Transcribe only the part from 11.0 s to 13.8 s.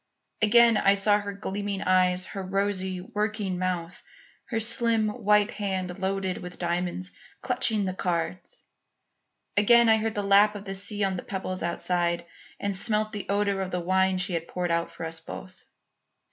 on the pebbles outside and smelt the odour of the